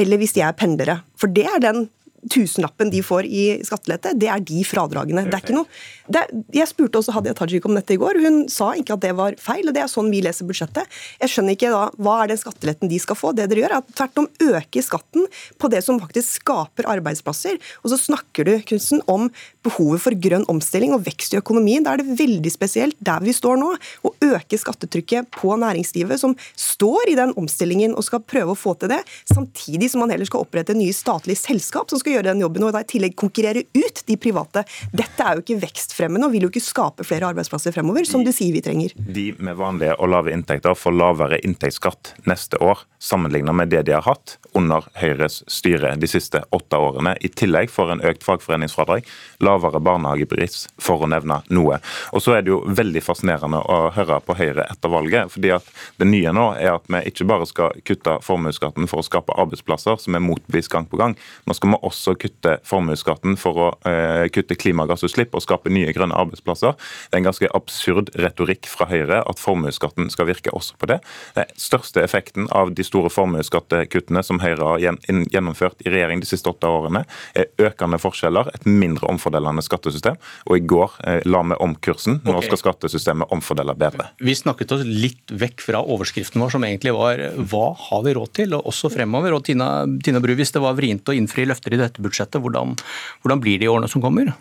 eller 0.00 0.20
hvis 0.20 0.34
de 0.36 0.42
er 0.46 0.56
pendlere. 0.58 1.00
For 1.18 1.30
det 1.30 1.46
er 1.50 1.62
den 1.62 1.86
tusenlappen 2.30 2.90
de 2.92 3.02
får 3.04 3.26
i 3.28 3.44
skattelette, 3.66 4.14
det 4.18 4.28
er 4.30 4.42
de 4.44 4.62
fradragene. 4.66 5.26
Det 5.28 5.36
er 5.36 5.44
ikke 5.44 5.56
noe, 5.56 5.68
er, 6.12 6.30
jeg 6.54 6.68
spurte 6.70 7.00
også 7.00 7.14
Hadia 7.16 7.34
Tajik 7.36 7.64
om 7.68 7.76
dette 7.76 7.94
i 7.94 8.00
går. 8.00 8.20
Hun 8.24 8.42
sa 8.52 8.72
ikke 8.78 8.96
at 8.96 9.04
det 9.04 9.12
var 9.16 9.36
feil. 9.40 9.68
og 9.68 9.76
Det 9.76 9.82
er 9.84 9.90
sånn 9.90 10.10
vi 10.12 10.22
leser 10.24 10.48
budsjettet. 10.48 10.90
Jeg 11.22 11.32
skjønner 11.32 11.56
ikke 11.56 11.72
da, 11.72 11.86
Hva 11.96 12.16
er 12.22 12.32
den 12.32 12.40
skatteletten 12.40 12.90
de 12.92 13.00
skal 13.02 13.18
få? 13.18 13.32
Det 13.36 13.48
dere 13.50 13.64
gjør, 13.64 13.76
er 13.76 13.82
at 13.82 13.94
tvert 13.96 14.22
om 14.22 14.28
øker 14.48 14.84
skatten 14.84 15.28
på 15.60 15.70
det 15.72 15.82
som 15.86 16.00
faktisk 16.02 16.40
skaper 16.40 16.88
arbeidsplasser. 16.94 17.60
Og 17.82 17.92
så 17.92 18.00
snakker 18.00 18.48
du 18.48 18.54
Kunsten, 18.68 19.02
om 19.10 19.30
behovet 19.64 20.02
for 20.04 20.16
grønn 20.26 20.44
omstilling 20.50 20.94
og 20.96 21.04
vekst 21.06 21.34
i 21.34 21.40
økonomien. 21.40 21.84
Da 21.84 21.94
er 21.94 22.02
det 22.02 22.18
veldig 22.20 22.52
spesielt 22.52 22.98
der 23.04 23.24
vi 23.24 23.34
står 23.36 23.58
nå, 23.60 23.72
å 24.04 24.12
øke 24.28 24.58
skattetrykket 24.60 25.30
på 25.34 25.54
næringslivet, 25.60 26.20
som 26.20 26.36
står 26.58 27.12
i 27.12 27.18
den 27.18 27.34
omstillingen 27.40 27.96
og 27.96 28.06
skal 28.06 28.22
prøve 28.24 28.54
å 28.54 28.58
få 28.58 28.76
til 28.78 28.92
det, 28.92 29.00
samtidig 29.30 29.90
som 29.92 30.04
man 30.04 30.12
heller 30.12 30.28
skal 30.28 30.44
opprette 30.44 30.76
nye 30.76 30.94
statlige 30.94 31.40
selskap 31.40 31.90
som 31.90 32.00
skal 32.00 32.13
gjøre 32.14 32.30
den 32.30 32.44
jobben, 32.44 32.66
og 32.66 32.74
da 32.74 32.82
i 32.84 32.88
tillegg 32.88 33.16
konkurrere 33.18 33.64
ut 33.74 34.02
de 34.08 34.16
private. 34.20 34.64
Dette 34.94 35.24
er 35.26 35.38
jo 35.38 35.44
ikke 35.44 35.60
vekstfremmende 35.64 36.28
og 36.28 36.34
vil 36.34 36.46
jo 36.46 36.52
ikke 36.52 36.64
skape 36.64 37.06
flere 37.06 37.30
arbeidsplasser 37.32 37.74
fremover, 37.74 38.06
som 38.08 38.24
du 38.24 38.32
sier 38.34 38.54
vi 38.54 38.62
trenger. 38.64 38.94
De 38.96 39.30
med 39.38 39.58
vanlige 39.58 39.96
og 39.98 40.10
lave 40.12 40.34
inntekter 40.34 40.76
får 40.78 40.96
lavere 40.96 41.40
inntektsskatt 41.44 42.14
neste 42.28 42.60
år, 42.62 42.84
sammenlignet 43.04 43.56
med 43.56 43.72
det 43.72 43.84
de 43.88 43.96
har 43.96 44.06
hatt 44.06 44.38
under 44.54 44.86
Høyres 44.98 45.42
styre 45.50 45.94
de 46.00 46.08
siste 46.08 46.40
åtte 46.54 46.78
årene. 46.78 47.14
I 47.20 47.28
tillegg 47.28 47.72
får 47.72 47.92
en 47.94 48.02
økt 48.06 48.24
fagforeningsfradrag, 48.24 49.06
lavere 49.44 49.80
barnehagepris, 49.84 50.68
for 50.80 51.04
å 51.04 51.10
nevne 51.10 51.40
noe. 51.54 51.80
Og 52.14 52.22
så 52.24 52.36
er 52.36 52.44
det 52.44 52.52
jo 52.52 52.62
veldig 52.66 53.02
fascinerende 53.04 53.60
å 53.60 53.90
høre 53.96 54.20
på 54.24 54.36
Høyre 54.38 54.68
etter 54.70 54.92
valget. 54.92 55.32
fordi 55.32 55.50
at 55.56 55.66
Det 55.98 56.06
nye 56.06 56.32
nå 56.32 56.54
er 56.54 56.74
at 56.74 56.86
vi 56.88 57.02
ikke 57.10 57.26
bare 57.28 57.46
skal 57.46 57.74
kutte 57.84 58.18
formuesskatten 58.22 58.88
for 58.90 59.02
å 59.02 59.06
skape 59.06 59.34
arbeidsplasser, 59.36 59.98
som 59.98 60.14
er 60.14 60.24
motbevist 60.24 60.70
gang 60.70 60.86
på 60.86 60.96
gang. 61.00 61.16
Nå 61.46 61.54
skal 61.54 61.70
vi 61.70 61.80
også 61.82 62.03
kutte 62.12 62.58
formuesskatten 62.68 63.38
for 63.40 63.56
å 63.56 63.68
eh, 63.88 64.26
kutte 64.34 64.56
klimagassutslipp 64.60 65.32
og 65.34 65.44
skape 65.44 65.72
nye 65.72 65.92
grønne 65.96 66.16
arbeidsplasser. 66.20 66.76
Det 67.08 67.16
er 67.16 67.22
en 67.22 67.28
ganske 67.30 67.50
absurd 67.56 68.12
retorikk 68.20 68.68
fra 68.68 68.88
Høyre 68.90 69.22
at 69.24 69.40
formuesskatten 69.40 70.10
skal 70.12 70.28
virke 70.28 70.52
også 70.52 70.76
på 70.76 70.90
det. 70.90 71.00
Den 71.38 71.48
største 71.60 72.02
effekten 72.04 72.50
av 72.52 72.74
de 72.76 72.84
store 72.84 73.08
formuesskattekuttene 73.12 74.24
som 74.26 74.42
Høyre 74.44 74.74
har 74.74 74.82
gjennomført 74.84 75.80
i 75.86 75.92
regjering 75.94 76.20
de 76.20 76.28
siste 76.28 76.50
åtte 76.50 76.68
årene, 76.68 77.04
er 77.38 77.48
økende 77.62 78.00
forskjeller, 78.02 78.50
et 78.54 78.68
mindre 78.68 79.08
omfordelende 79.10 79.64
skattesystem. 79.64 80.20
Og 80.50 80.58
i 80.58 80.64
går 80.74 80.98
eh, 81.06 81.20
la 81.24 81.42
vi 81.44 81.58
om 81.64 81.74
kursen. 81.84 82.20
Nå 82.24 82.36
okay. 82.36 82.50
skal 82.50 82.62
skattesystemet 82.64 83.32
omfordele 83.34 83.76
bedre. 83.78 84.10
Vi 84.20 84.36
snakket 84.36 84.76
oss 84.76 84.84
litt 84.84 85.32
vekk 85.32 85.64
fra 85.64 85.80
overskriften 85.80 86.42
vår, 86.42 86.54
som 86.56 86.66
egentlig 86.66 86.94
var 86.96 87.20
hva 87.50 87.66
har 87.88 88.04
vi 88.06 88.14
råd 88.16 88.34
til, 88.40 88.56
og 88.56 88.70
også 88.70 88.90
fremover. 88.92 89.36
Og 89.36 89.44
Tina, 89.46 89.70
Tina 90.04 90.22
Bru, 90.24 90.34
hvis 90.38 90.54
det 90.54 90.62
var 90.64 90.76
vrient 90.78 91.08
å 91.08 91.16
innfri 91.16 91.46
løfter 91.48 91.76
i 91.76 91.80
dette 91.80 91.83
budsjettet, 91.92 92.40
hvordan, 92.40 92.76
hvordan 93.22 93.40
blir 93.40 93.58
det 93.58 93.68
i 93.68 93.72
årene 93.72 93.88
som 93.90 94.02
kommer? 94.04 94.32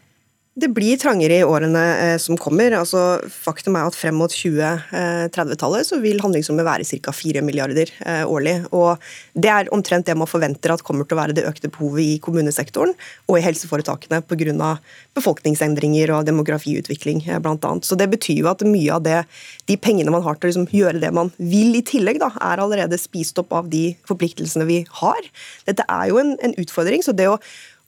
Det 0.54 0.68
blir 0.70 1.00
trangere 1.02 1.40
i 1.42 1.46
årene 1.50 1.82
eh, 1.98 2.16
som 2.22 2.38
kommer. 2.38 2.76
Altså, 2.78 3.00
faktum 3.26 3.74
er 3.74 3.88
at 3.90 3.96
frem 3.98 4.20
mot 4.22 4.30
2030-tallet 4.30 5.82
eh, 5.82 5.88
så 5.88 5.98
vil 5.98 6.22
handlingsrommet 6.22 6.68
være 6.68 6.86
ca. 7.02 7.14
4 7.18 7.42
milliarder 7.42 7.90
eh, 8.06 8.22
årlig. 8.30 8.60
Og 8.70 9.02
det 9.34 9.50
er 9.50 9.72
omtrent 9.74 10.06
det 10.06 10.14
man 10.20 10.30
forventer 10.30 10.76
at 10.76 10.86
kommer 10.86 11.10
til 11.10 11.18
å 11.18 11.22
være 11.24 11.38
det 11.40 11.48
økte 11.50 11.74
behovet 11.74 12.06
i 12.06 12.22
kommunesektoren 12.22 12.94
og 13.26 13.40
i 13.40 13.44
helseforetakene 13.48 14.22
pga. 14.30 14.70
befolkningsendringer 15.18 16.14
og 16.14 16.30
demografiutvikling 16.30 17.26
bl.a. 17.42 17.76
Så 17.82 17.98
det 17.98 18.12
betyr 18.14 18.44
jo 18.46 18.54
at 18.54 18.62
mye 18.62 18.94
av 18.94 19.02
det, 19.10 19.24
de 19.66 19.82
pengene 19.82 20.14
man 20.14 20.22
har 20.22 20.38
til 20.38 20.52
å 20.52 20.54
liksom 20.54 20.70
gjøre 20.70 21.02
det 21.02 21.16
man 21.18 21.34
vil 21.42 21.74
i 21.82 21.82
tillegg, 21.82 22.22
da, 22.22 22.30
er 22.46 22.62
allerede 22.62 23.02
spist 23.02 23.42
opp 23.42 23.58
av 23.58 23.74
de 23.74 23.88
forpliktelsene 24.06 24.70
vi 24.70 24.84
har. 25.02 25.34
Dette 25.66 25.90
er 25.90 26.12
jo 26.14 26.22
en, 26.22 26.36
en 26.46 26.60
utfordring. 26.62 27.02
så 27.02 27.18
det 27.18 27.34
å, 27.34 27.40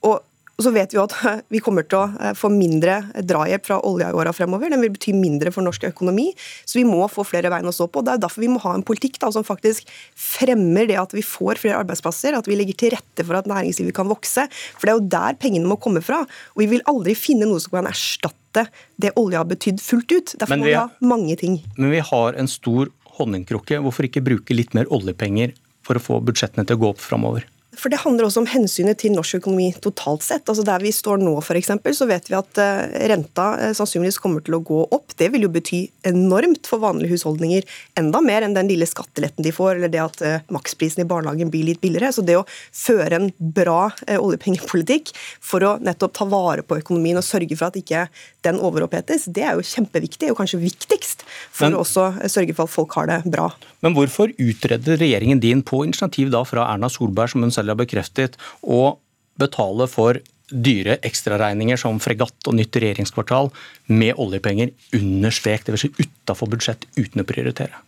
å 0.01 0.17
og 0.55 0.63
så 0.63 0.71
vet 0.75 0.93
vi 0.93 0.99
jo 0.99 1.03
at 1.03 1.15
vi 1.53 1.61
kommer 1.63 1.85
til 1.87 1.99
å 1.99 2.05
eh, 2.19 2.35
få 2.37 2.49
mindre 2.53 3.01
drahjelp 3.27 3.67
fra 3.67 3.79
olja 3.87 4.11
i 4.11 4.17
åra 4.17 4.33
fremover. 4.35 4.71
Den 4.71 4.83
vil 4.83 4.93
bety 4.95 5.13
mindre 5.15 5.51
for 5.55 5.65
norsk 5.65 5.87
økonomi, 5.89 6.29
så 6.63 6.79
vi 6.79 6.85
må 6.87 7.01
få 7.11 7.25
flere 7.27 7.51
bein 7.51 7.67
å 7.67 7.73
stå 7.75 7.89
på. 7.91 8.03
Det 8.05 8.15
er 8.15 8.23
derfor 8.23 8.45
vi 8.45 8.51
må 8.53 8.61
ha 8.63 8.75
en 8.77 8.85
politikk 8.85 9.19
da, 9.23 9.31
som 9.35 9.45
faktisk 9.47 9.89
fremmer 10.19 10.87
det 10.89 10.99
at 11.01 11.15
vi 11.15 11.23
får 11.25 11.61
flere 11.61 11.81
arbeidsplasser, 11.83 12.37
at 12.37 12.47
vi 12.49 12.59
legger 12.59 12.79
til 12.79 12.95
rette 12.95 13.25
for 13.25 13.39
at 13.39 13.49
næringslivet 13.51 13.95
kan 13.95 14.09
vokse. 14.11 14.47
For 14.77 14.87
det 14.87 14.93
er 14.93 14.99
jo 14.99 15.09
der 15.17 15.39
pengene 15.41 15.69
må 15.69 15.79
komme 15.81 16.03
fra. 16.05 16.23
Og 16.55 16.63
vi 16.63 16.71
vil 16.75 16.85
aldri 16.91 17.17
finne 17.19 17.49
noe 17.49 17.61
som 17.63 17.75
kan 17.75 17.89
erstatte 17.91 18.67
det 19.01 19.11
olja 19.19 19.41
har 19.41 19.49
betydd 19.49 19.81
fullt 19.83 20.13
ut. 20.13 20.37
Derfor 20.39 20.61
må 20.61 20.69
vi 20.69 20.77
ha 20.77 20.87
mange 21.03 21.35
ting. 21.39 21.59
Men 21.75 21.91
vi 21.91 21.99
har 22.03 22.39
en 22.39 22.47
stor 22.51 22.91
honningkrukke. 23.17 23.81
Hvorfor 23.83 24.07
ikke 24.07 24.23
bruke 24.23 24.55
litt 24.55 24.75
mer 24.77 24.87
oljepenger 24.93 25.55
for 25.85 25.99
å 25.99 26.03
få 26.03 26.21
budsjettene 26.25 26.65
til 26.67 26.79
å 26.79 26.83
gå 26.85 26.93
opp 26.95 27.03
framover? 27.03 27.47
For 27.85 27.93
Det 27.93 27.99
handler 28.01 28.25
også 28.25 28.41
om 28.41 28.47
hensynet 28.49 28.97
til 28.97 29.13
norsk 29.13 29.35
økonomi 29.37 29.67
totalt 29.77 30.23
sett. 30.25 30.47
Altså 30.49 30.63
Der 30.65 30.81
vi 30.81 30.89
står 30.89 31.19
nå, 31.21 31.35
eksempel, 31.53 31.93
så 31.93 32.07
vet 32.09 32.25
vi 32.31 32.33
at 32.33 32.57
eh, 32.57 32.95
renta 33.11 33.43
eh, 33.61 33.73
sannsynligvis 33.77 34.17
kommer 34.23 34.41
til 34.41 34.55
å 34.57 34.61
gå 34.65 34.79
opp. 34.89 35.13
Det 35.13 35.27
vil 35.29 35.45
jo 35.45 35.51
bety 35.53 35.83
enormt 36.09 36.65
for 36.65 36.81
vanlige 36.81 37.13
husholdninger. 37.13 37.61
Enda 38.01 38.23
mer 38.25 38.41
enn 38.41 38.57
den 38.57 38.71
lille 38.71 38.87
skatteletten 38.89 39.45
de 39.45 39.53
får, 39.53 39.75
eller 39.75 39.93
det 39.93 40.01
at 40.01 40.23
eh, 40.25 40.41
maksprisen 40.49 41.03
i 41.03 41.07
barnehagen 41.11 41.51
blir 41.53 41.67
litt 41.67 41.83
billigere. 41.83 42.09
Så 42.09 42.25
det 42.25 42.39
å 42.39 42.47
føre 42.49 43.19
en 43.19 43.29
bra 43.37 43.91
oljepengepolitikk 44.15 45.13
for 45.45 45.61
å 45.69 45.75
nettopp 45.77 46.17
ta 46.17 46.25
vare 46.31 46.65
på 46.65 46.79
økonomien 46.81 47.21
og 47.21 47.27
sørge 47.27 47.53
for 47.53 47.69
at 47.69 47.77
ikke 47.77 48.07
den 48.45 48.57
overopphetes, 48.65 49.27
det 49.29 49.45
er 49.45 49.59
jo 49.59 49.65
kjempeviktig, 49.65 50.31
og 50.33 50.41
kanskje 50.41 50.61
viktigst, 50.61 51.21
for 51.53 51.69
Men, 51.69 51.77
å 51.77 51.85
også 51.85 52.09
sørge 52.33 52.57
for 52.57 52.65
at 52.65 52.73
folk 52.73 52.97
har 52.97 53.09
det 53.09 53.21
bra. 53.29 53.51
Men 53.85 53.93
hvorfor 53.93 54.33
utreder 54.41 54.97
regjeringen 55.01 55.41
din 55.41 55.61
på 55.65 55.83
initiativ 55.85 56.31
da 56.33 56.41
fra 56.47 56.65
Erna 56.71 56.89
Solberg, 56.89 57.33
som 57.33 57.45
hun 57.45 57.53
selv 57.53 57.74
har 57.75 57.83
bekreftet, 57.83 58.39
å 58.63 58.97
betale 59.39 59.89
for 59.91 60.21
dyre 60.49 60.99
ekstraregninger 61.05 61.79
som 61.81 61.99
fregatt 62.01 62.49
og 62.49 62.57
nytt 62.57 62.77
regjeringskvartal 62.77 63.49
med 63.91 64.19
oljepenger 64.21 64.73
under 64.97 65.33
strek, 65.33 65.65
dvs. 65.67 65.87
Si 65.87 66.05
utafor 66.05 66.51
budsjett, 66.51 66.85
uten 66.97 67.23
å 67.23 67.27
prioritere? 67.27 67.81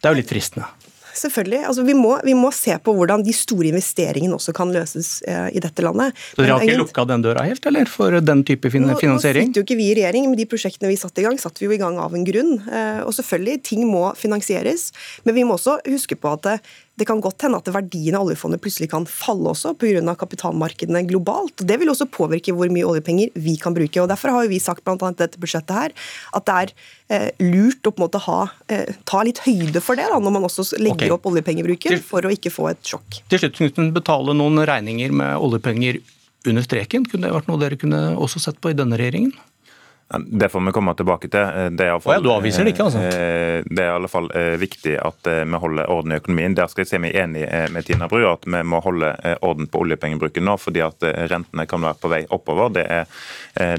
Det 0.00 0.08
er 0.08 0.14
jo 0.14 0.20
litt 0.20 0.32
fristende 0.32 0.68
selvfølgelig. 1.20 1.62
Altså, 1.70 1.84
vi, 1.86 1.94
må, 1.96 2.12
vi, 2.24 2.34
må, 2.36 2.50
se 2.54 2.76
på 2.82 2.94
hvordan 2.96 3.24
de 3.26 3.34
store 3.36 3.70
investeringene 3.72 4.36
også 4.36 4.54
kan 4.56 4.72
løses 4.74 5.20
eh, 5.28 5.48
i 5.56 5.62
dette 5.62 5.84
landet. 5.84 6.16
Så 6.34 6.42
Dere 6.42 6.56
har 6.56 6.66
ikke 6.66 6.80
lukka 6.82 7.06
den 7.08 7.24
døra 7.24 7.44
helt, 7.46 7.66
eller, 7.70 7.90
for 7.90 8.18
den 8.20 8.44
type 8.46 8.70
finansiering? 8.72 9.16
Nå, 9.16 9.20
nå 9.20 9.24
sitter 9.24 9.60
jo 9.62 9.66
ikke 9.66 9.78
vi 9.78 9.90
i 9.90 9.96
regjering, 9.98 10.28
men 10.30 10.38
de 10.38 10.48
prosjektene 10.50 10.92
vi 10.92 10.98
satte 11.00 11.22
i 11.22 11.26
gang, 11.26 11.38
satte 11.40 11.62
vi 11.62 11.70
jo 11.70 11.76
i 11.76 11.80
gang 11.80 12.00
av 12.02 12.16
en 12.16 12.26
grunn. 12.26 12.56
Eh, 12.66 13.02
og 13.04 13.14
selvfølgelig, 13.16 13.62
ting 13.66 13.86
må 13.88 14.08
finansieres, 14.18 14.90
men 15.26 15.38
vi 15.38 15.46
må 15.46 15.56
også 15.58 15.78
huske 15.88 16.18
på 16.20 16.36
at 16.36 16.52
det, 16.96 17.06
kan 17.08 17.20
godt 17.20 17.44
hende 17.46 17.60
at 17.60 17.68
verdien 17.74 18.16
av 18.16 18.26
oljefondet 18.26 18.62
plutselig 18.64 18.88
kan 18.92 19.06
falle 19.08 19.52
også 19.52 19.74
pga. 19.78 20.14
kapitalmarkedene 20.18 21.04
globalt. 21.08 21.64
Det 21.68 21.78
vil 21.80 21.92
også 21.92 22.08
påvirke 22.12 22.54
hvor 22.56 22.70
mye 22.72 22.86
oljepenger 22.88 23.32
vi 23.34 23.56
kan 23.60 23.74
bruke. 23.76 24.00
og 24.02 24.08
Derfor 24.08 24.34
har 24.34 24.48
vi 24.48 24.60
sagt 24.62 24.84
blant 24.84 25.02
annet 25.02 25.20
dette 25.20 25.40
budsjettet 25.42 25.76
her, 25.76 25.94
at 26.32 26.46
det 26.46 26.56
er 26.56 26.74
eh, 27.08 27.28
lurt 27.44 27.86
å 27.86 27.92
på 27.92 28.02
en 28.02 28.06
måte 28.06 28.22
ha, 28.26 28.40
eh, 28.72 28.94
ta 29.04 29.22
litt 29.26 29.42
høyde 29.44 29.82
for 29.84 29.98
det 29.98 30.08
da, 30.10 30.18
når 30.20 30.36
man 30.38 30.48
også 30.48 30.66
legger 30.80 31.06
okay. 31.06 31.14
opp 31.16 31.28
oljepengebruken, 31.30 32.00
for 32.04 32.26
å 32.26 32.32
ikke 32.32 32.52
få 32.54 32.70
et 32.72 32.82
sjokk. 32.84 33.20
Til 33.30 33.44
slutt, 33.44 33.58
Knutsen, 33.60 33.92
betale 33.96 34.36
noen 34.36 34.64
regninger 34.68 35.12
med 35.12 35.36
oljepenger 35.36 36.00
under 36.46 36.64
streken. 36.64 37.06
Kunne 37.10 37.28
det 37.28 37.36
vært 37.36 37.50
noe 37.50 37.60
dere 37.60 37.78
kunne 37.80 38.02
også 38.16 38.42
sett 38.42 38.60
på 38.62 38.72
i 38.72 38.78
denne 38.78 38.98
regjeringen? 38.98 39.34
Det 40.08 40.48
får 40.48 40.60
vi 40.60 40.72
komme 40.72 40.94
tilbake 40.94 41.28
til. 41.28 41.40
Eh, 41.40 41.70
det 41.74 41.86
er, 41.90 41.98
fall, 41.98 42.14
ja, 42.14 42.22
du 42.22 42.30
avviser 42.30 42.62
det 42.62 42.76
ikke, 42.76 42.84
altså? 42.86 43.00
Eh, 43.02 43.64
det 43.66 43.82
er 43.82 43.88
i 43.88 43.94
alle 43.96 44.10
fall 44.10 44.28
eh, 44.38 44.54
viktig 44.60 44.94
at 45.02 45.26
vi 45.26 45.58
holder 45.62 45.90
orden 45.90 46.14
i 46.14 46.18
økonomien. 46.20 46.54
Der 46.54 46.70
skal 46.70 46.84
jeg 46.84 46.92
si 46.92 47.00
meg 47.02 47.16
enig 47.18 47.42
med 47.74 47.86
Tina 47.88 48.06
Bru 48.10 48.22
at 48.30 48.46
vi 48.46 48.60
må 48.62 48.78
holde 48.84 49.10
orden 49.42 49.66
på 49.66 49.82
oljepengebruken 49.82 50.46
nå, 50.46 50.54
fordi 50.62 50.84
at 50.86 51.02
rentene 51.30 51.66
kan 51.66 51.82
være 51.82 51.98
på 51.98 52.10
vei 52.12 52.20
oppover. 52.30 52.70
Det 52.76 52.84
er, 52.86 53.10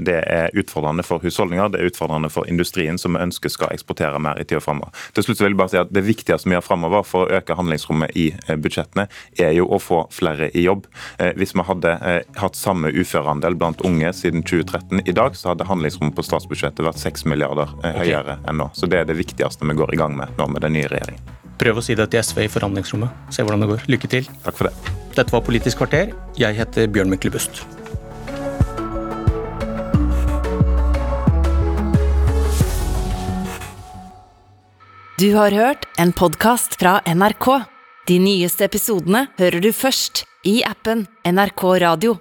det 0.03 0.17
er 0.19 0.57
utfordrende 0.57 1.05
for 1.07 1.23
husholdninger, 1.23 1.71
det 1.71 1.79
er 1.79 1.91
utfordrende 1.91 2.29
for 2.33 2.49
industrien, 2.51 2.99
som 2.99 3.15
vi 3.15 3.23
ønsker 3.23 3.53
skal 3.53 3.71
eksportere 3.71 4.19
mer 4.19 4.41
i 4.41 4.45
tida 4.47 4.59
framover. 4.63 4.91
Til 5.15 5.23
slutt 5.23 5.41
vil 5.41 5.53
jeg 5.53 5.59
bare 5.61 5.73
si 5.73 5.79
at 5.79 5.93
Det 5.95 6.03
viktigste 6.03 6.49
vi 6.49 6.57
gjør 6.57 6.65
framover 6.65 7.07
for 7.07 7.23
å 7.25 7.39
øke 7.39 7.55
handlingsrommet 7.55 8.17
i 8.19 8.27
budsjettene, 8.59 9.07
er 9.39 9.55
jo 9.55 9.69
å 9.71 9.79
få 9.79 10.03
flere 10.13 10.51
i 10.51 10.65
jobb. 10.67 10.89
Hvis 11.39 11.55
vi 11.55 11.67
hadde 11.69 11.95
hatt 12.41 12.59
samme 12.59 12.91
uføreandel 12.91 13.55
blant 13.55 13.81
unge 13.87 14.11
siden 14.17 14.43
2013 14.43 15.07
i 15.07 15.15
dag, 15.15 15.39
så 15.39 15.53
hadde 15.53 15.69
handlingsrommet 15.71 16.16
på 16.17 16.25
statsbudsjettet 16.25 16.85
vært 16.85 17.01
6 17.01 17.27
milliarder 17.29 17.71
høyere 17.85 18.37
okay. 18.37 18.43
enn 18.49 18.61
nå. 18.61 18.71
Så 18.77 18.89
det 18.89 19.03
er 19.03 19.09
det 19.09 19.17
viktigste 19.19 19.67
vi 19.67 19.77
går 19.77 19.93
i 19.95 20.01
gang 20.01 20.17
med 20.17 20.33
nå 20.39 20.49
med 20.51 20.65
den 20.65 20.75
nye 20.77 20.89
regjeringen. 20.91 21.33
Prøv 21.57 21.79
å 21.79 21.85
si 21.85 21.95
det 21.97 22.09
til 22.13 22.21
SV 22.21 22.43
i 22.45 22.51
forhandlingsrommet. 22.53 23.33
Se 23.33 23.45
hvordan 23.45 23.63
det 23.63 23.71
går. 23.71 23.87
Lykke 23.89 24.09
til. 24.11 24.29
Takk 24.45 24.59
for 24.59 24.69
det. 24.69 24.93
Dette 25.17 25.33
var 25.33 25.41
Politisk 25.45 25.81
kvarter. 25.81 26.13
Jeg 26.37 26.57
heter 26.57 26.89
Bjørn 26.93 27.09
Myklebust. 27.13 27.63
Du 35.17 35.31
har 35.33 35.49
hørt 35.49 35.87
en 35.97 36.13
podkast 36.13 36.77
fra 36.77 36.99
NRK. 37.09 37.49
De 38.05 38.19
nyeste 38.21 38.67
episodene 38.69 39.25
hører 39.41 39.65
du 39.65 39.71
først 39.73 40.27
i 40.45 40.59
appen 40.61 41.07
NRK 41.25 41.63
Radio. 41.81 42.19